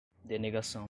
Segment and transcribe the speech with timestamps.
[0.25, 0.79] denegação